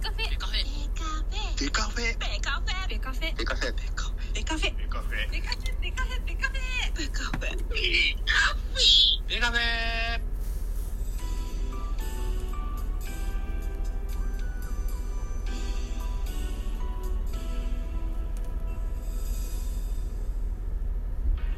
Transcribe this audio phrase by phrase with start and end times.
[0.00, 0.30] カフェ。
[0.30, 0.64] ベカフェ。
[1.60, 2.18] ベカフェ。
[2.18, 2.88] ベカフェ。
[2.88, 3.36] ベカフェ。
[3.36, 3.74] ベカフェ。
[4.32, 4.72] ベカフェ。
[4.72, 5.30] ベカフェ。
[5.30, 5.84] ベカフェ。
[5.84, 6.24] ベカフェ。
[6.26, 6.70] ベカフェ。
[6.90, 10.20] ベカフェベカフェ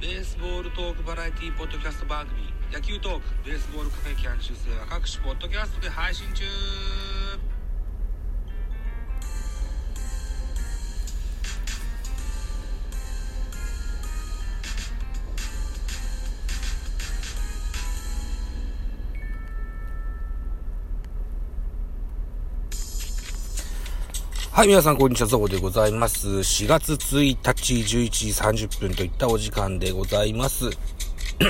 [0.00, 2.43] ベースボールトークバラエティポッドキャスト番組。
[2.72, 6.45] 野球トークベースボールカフェキャン中世は各種ポッドキャストで配信中
[24.54, 26.29] はい、皆さん、こんにちは、ゾウでございます。
[26.29, 30.68] 4月1日、11時30分といったお時間でございます。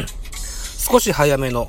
[0.79, 1.69] 少し早めの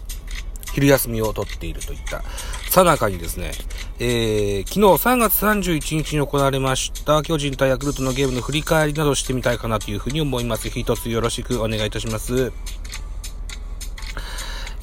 [0.74, 2.22] 昼休みをとっているといった、
[2.70, 3.52] さなかにですね、
[3.98, 10.70] えー、昨日3月31日に行われました、巨人対ヤクルトのゲームの振り返りなどしてみたいかなというふうに思います。
[10.70, 12.54] 一つよろしくお願いいたします。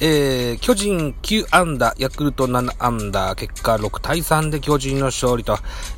[0.03, 5.53] えー、巨人9アンダー、ヤクルト7アンダー、結果6対3で巨人の勝利と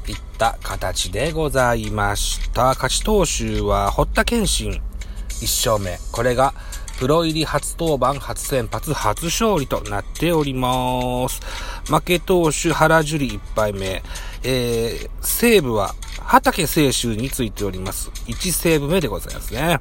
[0.10, 2.66] いった形でございました。
[2.74, 4.82] 勝ち投手は堀田健信
[5.30, 5.98] 1勝目。
[6.12, 6.54] これが
[7.00, 11.40] プロ入り初登板、初先発、初勝利となっております。
[11.86, 14.04] 負け投手原樹里1敗目。
[14.44, 18.10] えー、西武は畑清修についております。
[18.28, 19.80] 1セーブ目でございますね。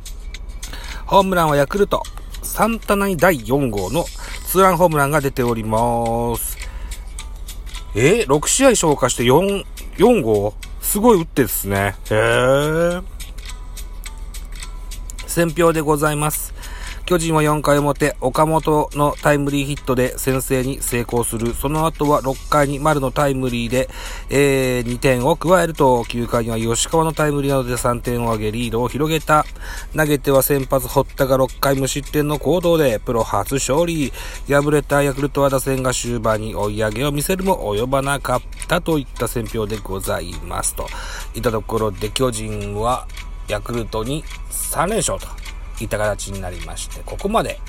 [1.07, 2.05] ホームランはヤクルト。
[2.43, 4.05] サンタナに第4号の
[4.47, 6.59] ツーランホームランが出ております。
[7.95, 8.25] え？
[8.25, 9.65] ー、6試合消化して4、
[9.97, 10.55] 4号？
[10.81, 11.97] すごい打ってですね。
[12.11, 13.05] へー。
[15.27, 16.53] 選票でございます。
[17.13, 21.53] 巨人は4回表、岡本のタイムリーヒットで先制に成功する。
[21.53, 23.91] その後は6回に丸のタイムリーで、
[24.31, 29.45] えー、2点を加えると、9回には吉川のタイムリーなどで3点を挙げ、リードを広げた。
[29.95, 34.11] 投げては先発堀田が6回無失点の行動で、プロ初勝利。
[34.49, 40.75] 敗れたヤクルトは打線が終盤に追い上げを見せるも及ばなかったといった選票でございます。
[40.75, 40.87] と
[41.35, 43.07] いったところで、巨人は
[43.49, 45.42] ヤクルトに3連勝と
[45.81, 47.61] いた形になりまして、ここまで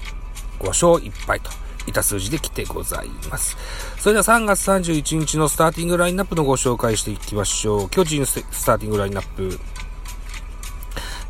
[0.59, 1.49] 5勝1敗と
[1.87, 3.57] いった数字で来てございます。
[3.97, 7.89] それでは3月31日のスターティングラインナップのご紹介していきましょう。
[7.89, 9.59] 巨人スターティングラインナップ。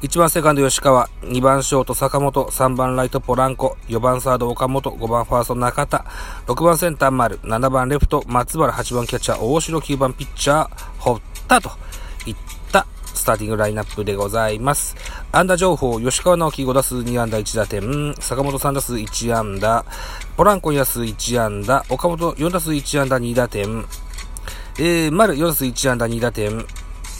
[0.03, 6.05] 1番セカンド吉川、2番ショート坂本、3番ライトポランコ、4番サード岡本、5番ファースト中田、
[6.45, 10.69] 6番センター丸、7番レフト松原、8番キャッチャー大城、9番ピッチャー
[10.99, 11.71] 堀田と
[12.25, 12.41] いった
[13.23, 14.97] スターティングラインナップでございます。
[15.31, 19.85] 安打情報、吉川直樹5打数2安打1打点、坂本3打数1安打、
[20.35, 23.85] ポランコ2打数1安打、岡本4打数1安打2打点、
[24.77, 26.65] えー、丸4打数1安打2打点、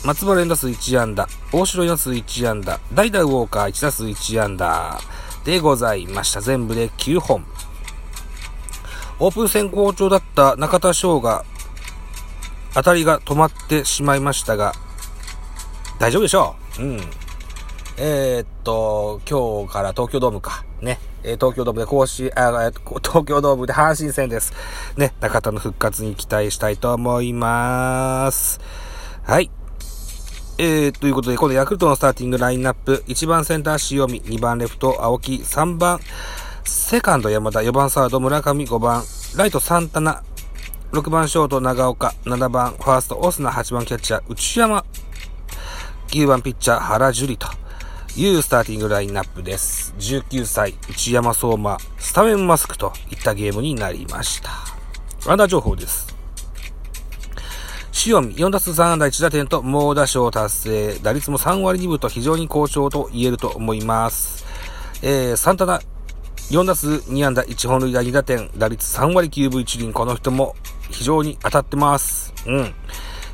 [0.04, 5.00] 松原4打数1安打、大城4打数1安打、代打ウォーカー1打数1安打
[5.46, 6.42] でございました。
[6.42, 7.46] 全部で9本。
[9.20, 11.46] オープン戦好調だった中田翔が、
[12.74, 14.74] 当たりが止まってしまいましたが、
[16.04, 16.82] 大丈夫でしょう。
[16.82, 17.00] うん。
[17.96, 20.62] えー、っと、今日から東京ドームか。
[20.82, 20.98] ね。
[21.22, 24.52] え東京ドームで甲子、あ、えー東京ドームで阪神戦です。
[24.98, 25.14] ね。
[25.20, 28.60] 中田の復活に期待したいと思います。
[29.22, 29.50] はい。
[30.58, 33.02] えー、ということで、今度ヤクルトのスターティングラインナップ。
[33.06, 36.00] 1番センター塩見、2番レフト青木、3番
[36.64, 39.04] セカンド山田、4番サード村上、5番
[39.36, 40.22] ライトサンタナ、
[40.92, 44.84] 6番ショート長岡、7番ファーストオスナ、8番キャッチャー内山、
[46.14, 47.48] 9番ピッチャー原樹里と
[48.16, 49.92] いうスターティングラインナップです。
[49.98, 54.50] 19歳内山相馬、スタメンマスクといったゲームになりました。
[55.28, 56.14] アンダー情報です。
[58.06, 60.98] 塩見、4打数3安打1打点と猛打賞達成。
[61.02, 64.44] 打率も3割2分と非常に好調と言えると思います。
[65.02, 65.80] えー、サンタナ、
[66.52, 68.50] 4打数2安打1本塁打2打点。
[68.56, 69.92] 打率3割9分1厘。
[69.92, 70.54] この人も
[70.90, 72.32] 非常に当たってます。
[72.46, 72.74] うん。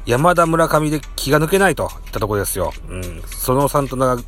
[0.07, 2.73] 山田村上で気が抜けないといったところですよ。
[2.89, 3.23] うん。
[3.27, 4.23] そのサンタナが、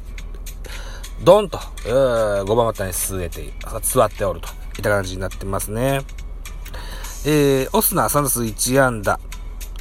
[1.24, 3.52] ドンと、えー、5番バッターに据えて、
[3.82, 6.02] 座っておるといった感じになってますね。
[7.24, 9.18] えー、オスナ3打数1安打。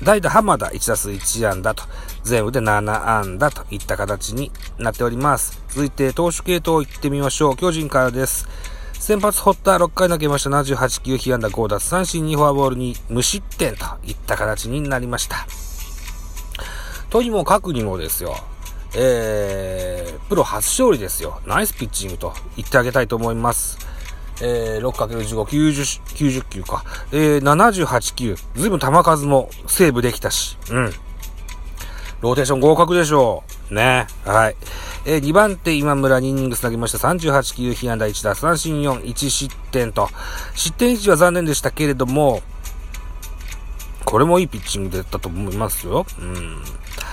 [0.04, 1.84] 代打浜田1打数1安打と、
[2.24, 5.62] 全部で7安打といった形になっております。
[5.70, 7.58] 続いて投手系統行ってみましょう。
[7.58, 8.48] 巨人からです。
[8.94, 15.48] 先発堀田6回投げました78球被安打5奪三振2フォアボールに無失点といった形になりました。
[17.12, 18.38] とにもかくにもですよ。
[18.96, 21.42] えー、プロ初勝利ですよ。
[21.46, 23.78] ナイスピッチングと言ってあげたいと思います。
[24.42, 26.86] えー、6×15、90、90球か。
[27.12, 28.36] えー、78球。
[28.56, 30.58] ずいぶん球数もセーブできたし。
[30.72, 30.94] うん。
[32.22, 33.74] ローテーション合格でしょう。
[33.74, 34.07] ね。
[34.24, 34.56] はい。
[35.06, 36.98] えー、2番手今村2イニングス投げました。
[36.98, 40.07] 38球、被安打1打、三振4、1失点と。
[40.56, 42.42] 失点1は残念でしたけれども、
[44.06, 46.06] これもいいピッチングだったと思いますよ。
[46.19, 46.63] うん。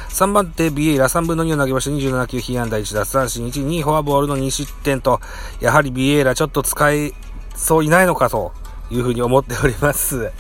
[0.08, 1.90] 3番手、ビエイラ3分の2を投げました。
[1.90, 5.20] 27球、被安打1奪三振1、2フォアボールの2失点と、
[5.60, 7.14] やはりビエイラちょっと使い
[7.54, 8.52] そういないのかと
[8.90, 10.32] いうふうに思っております。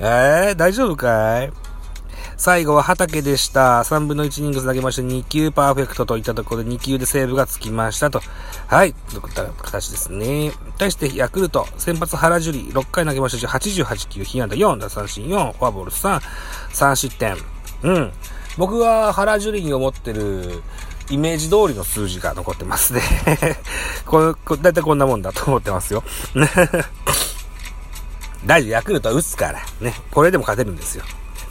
[0.00, 1.52] えー、大丈夫かい？
[2.38, 3.80] 最後は畑でした。
[3.80, 8.22] 3分の1イニングス投げまして2球パーフェクトといったところで2球でセーブがつきましたと。
[8.68, 8.94] はい。
[8.94, 10.52] とった形ですね。
[10.78, 16.20] 対してヤクルト、先発原樹里、6回投げました88球、被安打4、打三振4、フォアボール3、
[16.70, 17.36] 3失点。
[17.82, 18.12] うん。
[18.56, 20.62] 僕は原樹里に思ってる
[21.10, 23.00] イメージ通りの数字が残ってますね
[24.06, 26.04] これ、だいたいこんなもんだと思ってますよ。
[28.46, 29.58] 大事、ヤクルトは打つから。
[29.80, 30.00] ね。
[30.12, 31.02] これでも勝てるんですよ。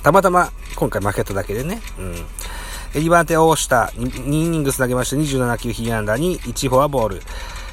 [0.01, 1.81] たまたま今回負けただけでね。
[1.99, 2.15] うん。
[2.93, 7.21] 2番手を押した、2イニングス投げまして27球被安打に1フォアボール。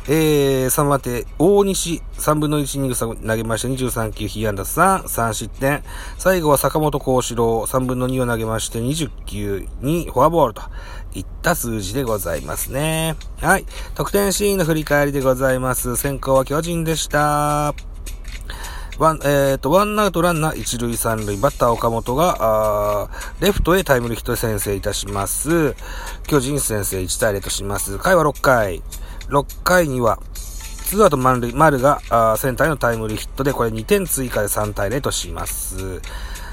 [0.06, 5.82] えー、3番手、大西、3分の1イニングス投げまして23球被安打3、3失点。
[6.18, 10.62] 最後は坂本幸四郎、3分の2を投げまして20球にフォアボールと
[11.14, 13.16] いった数字でございますね。
[13.40, 13.64] はい。
[13.94, 15.96] 得点シーンの振り返りでございます。
[15.96, 17.93] 先行は巨人でした。
[18.98, 23.08] ワン、えっ、ー、と、ワンアウトランナー一塁三塁、バッター岡本が、あ
[23.40, 25.74] レフトへタイムリーヒットで先制いたします。
[26.26, 27.98] 巨人先制1対0とします。
[27.98, 28.82] 回は6回。
[29.28, 30.18] 6回には、
[30.86, 36.00] ツーアウト満塁、丸が、あセンターへのタイムリーヒットで、これ2点追加で3対0とします。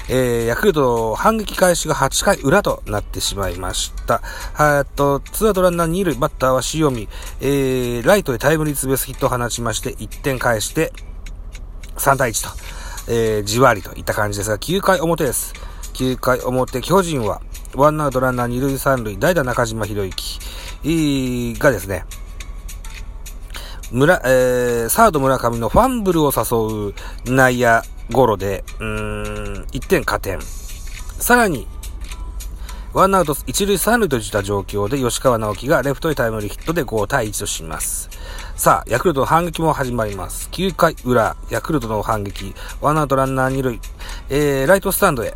[0.08, 4.20] えー、ヤクルト反撃開始が8回裏となってしまいました。
[4.58, 7.08] えっと、ツーアウトランナー2塁、バッターは塩見、
[7.40, 10.92] えー、ライトへタイムリーツベースヒットを放ちまして、1点返して、
[11.96, 12.44] 3対1
[13.06, 15.54] と、えー、じわりといった感じですが、9回表です。
[15.94, 17.40] 9回表、巨人は、
[17.74, 22.04] ワンアウトランナー2塁3塁、代打中島博之がですね、
[23.90, 26.94] 村、えー、サード村上のファンブルを誘
[27.28, 30.40] う内野ゴロで、うん、1点加点。
[30.40, 31.68] さらに、
[32.94, 38.10] ワンアウト1塁3塁といった状況で吉川直樹がレフトへタイムリーヒットで5対1とします。
[38.62, 40.48] さあ、ヤクルトの反撃も始まります。
[40.52, 42.54] 9回裏、ヤクルトの反撃。
[42.80, 43.80] ワンアウトランナー2塁。
[44.30, 45.34] えー、ライトスタンドへ、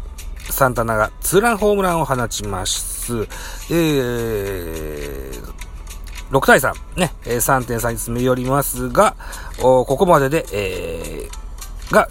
[0.49, 3.27] サンタナがツーランホームランを放ちます。
[3.69, 5.43] えー、
[6.31, 9.17] 6対3、ね、3点差に詰め寄りますが、
[9.59, 12.09] ここまでで、えー、が、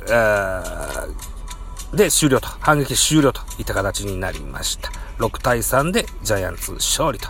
[1.94, 4.92] で、終了と、反撃終了といった形になりました。
[5.20, 7.30] 6対3でジャイアンツ勝利と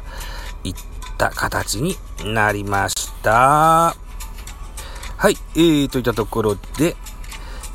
[0.64, 3.96] いったた形になりました。
[5.18, 6.96] はい、えー、といったところで、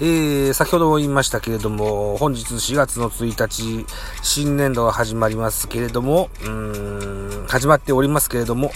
[0.03, 3.87] えー、先ほども言いましたけれども、本日4月の1日、
[4.23, 8.73] 新年度が始まりますけれども、うーん、始まっておりますけれども、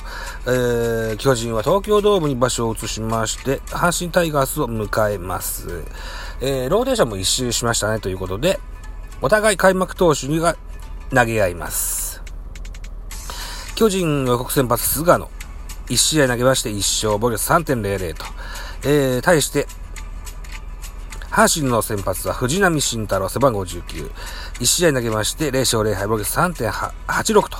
[0.46, 5.84] えー、巨人は東京ドームに場所を移しまして、阪神タイガースを迎えます。
[6.42, 8.60] えー、ローテーションも一周しましたねということで、
[9.22, 10.56] お互い開幕投手にが
[11.08, 12.13] 投げ合います。
[13.74, 15.28] 巨人予告先発菅野、
[15.88, 16.76] 1試合投げまして1
[17.08, 18.24] 勝、防御3.00と、
[18.84, 19.66] えー、対して、
[21.28, 24.12] 阪神の先発は藤波慎太郎、背番号19。
[24.60, 27.58] 1試合投げまして0勝0敗、防御3.86と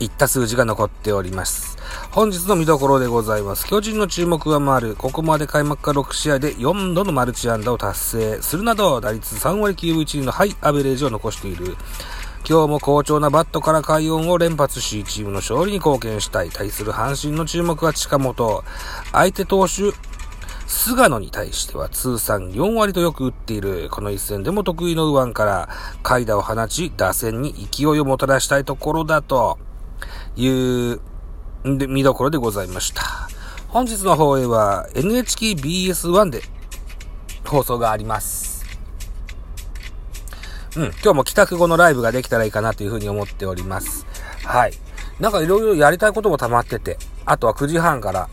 [0.00, 1.78] いった数字が残っております。
[2.10, 3.66] 本日の見どころでございます。
[3.66, 4.96] 巨人の注目は丸。
[4.96, 11.78] ここまで開幕から6試合で4度のマルチ安打を達成するなど、打率3割9分1厘のハイアベレージを残している。
[12.46, 16.50] 今日も好調なバットから快音を連発し、チームの勝利に貢献したい。
[16.50, 18.62] 対する阪神の注目は近本。
[19.12, 19.94] 相手投手、
[20.66, 23.88] 菅野に対しては通算4割とよく打っている。
[23.90, 25.68] この一戦でも得意の右腕から
[26.02, 29.58] 階打を放ち、打線に勢いをもたらしたいところだと
[30.36, 31.00] いう
[31.64, 33.02] で見どころでございました。
[33.68, 36.42] 本日の放映は NHKBS1 で
[37.46, 38.53] 放送があります。
[40.76, 44.06] うん、今日も帰宅後のライブができたらいいかなというふうに思っております。
[44.44, 44.72] はい。
[45.20, 48.28] なんかいろいろやりたいことも溜まってて、あとは9時半から、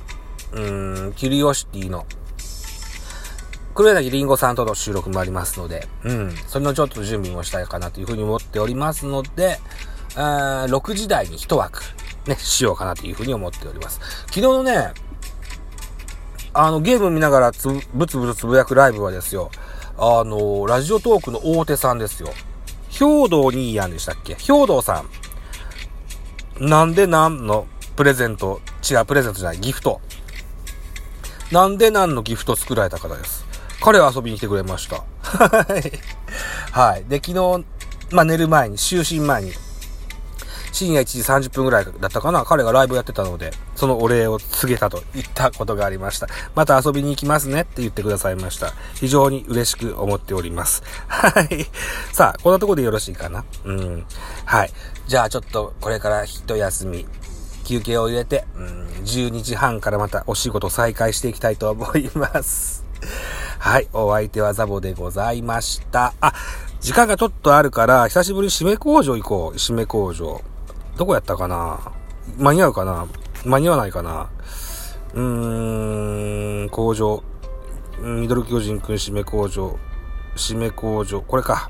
[0.54, 2.06] うーん、キュリオシティの、
[3.76, 9.60] 黒柳りんごさんとの収録もありますので、うん、それのちょっと準備もしたいかなというふうに思っておりますので、
[10.16, 11.82] あ6時台に一枠、
[12.28, 14.00] ね、しようかなというふうに思っております。
[14.28, 14.94] 昨日のね、
[16.54, 19.52] あの、ゲーム見ながらつ、ぶつぶつつぶやくライブはですよ、
[20.04, 22.30] あの、ラジオトークの大手さんですよ。
[22.90, 24.34] 兵道兄やんでしたっけ？
[24.34, 25.04] 兵道さ
[26.60, 26.68] ん。
[26.68, 27.68] なんでなんの？
[27.96, 30.02] プレゼント、違う、プレゼントじゃない、ギフト。
[31.52, 32.24] なんで何の？
[32.24, 33.46] ギフト作られた方です。
[33.80, 35.04] 彼は遊びに来てくれました。
[35.22, 35.92] はい。
[36.72, 37.06] はい。
[37.06, 37.64] で、昨日、
[38.10, 39.52] まあ、寝る前に、就寝前に、
[40.72, 46.28] 深夜1時30分ぐらいだったかな彼がライブやってたので、そのお礼を告げたと言ったことがありました。
[46.56, 48.74] また遊びに行きますねって言ってくださいました。
[48.96, 50.84] 非常に嬉しく思っております。
[51.08, 51.68] はい。
[52.12, 54.06] さあ、こんなとこでよろしいかなうん。
[54.46, 54.72] はい。
[55.08, 57.06] じゃあちょっとこれから一休み、
[57.66, 62.86] 休憩を入れて、うん、12時半からまたお仕事再開していきたいと思います。
[63.60, 66.14] はい、お相手はザボでございました。
[66.20, 66.34] あ、
[66.80, 69.58] 時間がちょっとあるから、久しぶり締め工場行こう。
[69.58, 70.42] 締め工場。
[70.98, 71.80] どこやったかな？
[72.38, 73.08] 間に合うかな？
[73.46, 74.30] 間に合わないかな？
[75.14, 77.24] うーん、工場。
[78.00, 79.78] ミドル巨人くん締め工場。
[80.36, 81.22] 締め工場。
[81.22, 81.70] これか。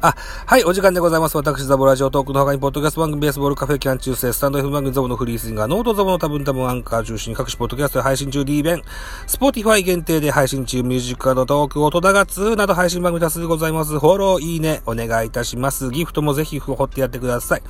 [0.00, 0.14] あ、
[0.46, 1.36] はい、お時間でございます。
[1.36, 8.82] 私、ザボラジオトークの他に、ポッドキャスト番組、ベースボールカフェ、キャン中世、スタンド F 番組、ザボのフリースインガー、ノートザボの多分多分アンカー中心に各種ポッドキャストで配信中 D 弁、
[9.26, 13.98] スポティファイ限定で配信中、ミュージックアドトーク、音だが2など配信番組多数ございます。
[13.98, 15.90] フォロー、いいね、お願いいたします。
[15.90, 17.62] ギフトもぜひ、掘ってやってください。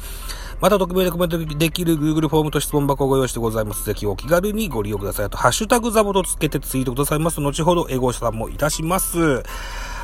[0.60, 3.84] また、匿名でコメントできる Google フォームと質問箱をご用意してございます。
[3.84, 5.26] ぜひお気軽にご利用ください。
[5.26, 7.40] あと、ハッシュタグザボとつけてツイートくださいます。
[7.40, 9.42] 後ほど、エゴさんもいたします。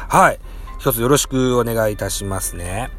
[0.09, 0.41] はい。
[0.79, 2.91] 一つよろしくお願いいたしますね。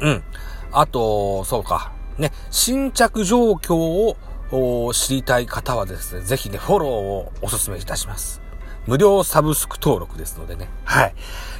[0.00, 0.24] うん。
[0.72, 1.92] あと、そうか。
[2.18, 4.16] ね、新着状況
[4.50, 8.43] を知りたい方はですね、ぜひね、フォローをお勧めいたします。
[8.86, 10.68] 無料サブスク登録ですのでね。
[10.84, 11.14] はい。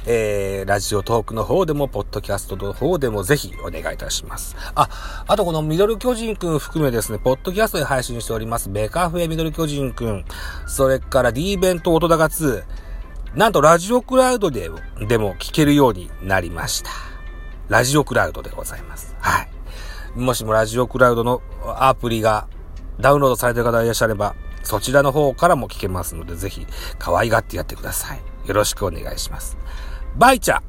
[0.05, 4.55] えー、ラジオトークの方でも、ポッドキャストの方でもぜひお願いいたします。
[4.75, 4.89] あ、
[5.27, 10.25] あとこのミドル巨人くん含めですね、ポッドキャストで配信しております、ベカフェミドル巨人くん、
[10.67, 12.63] それから D 弁と音高2、
[13.35, 14.69] なんとラジオクラウドで
[15.07, 16.91] でも聞けるようになりました。
[17.67, 19.15] ラジオクラウドでございます。
[19.19, 19.49] はい。
[20.19, 21.41] もしもラジオクラウドの
[21.79, 22.47] アプリが
[22.99, 26.67] ダウンロードされている方がいらっしゃれば、そちらの方からも聞けますので、ぜひ
[26.99, 28.21] 可愛がってやってください。
[28.47, 29.57] よろしくお願いします。
[30.17, 30.61] バイチャ